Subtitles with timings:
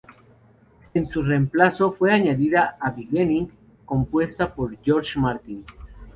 [0.95, 3.51] En su reemplazo, fue añadida "A Beginning"
[3.85, 5.63] compuesta por George Martin.